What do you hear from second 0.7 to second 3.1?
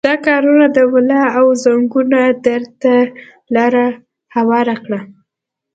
د ملا او زنګنونو درد ته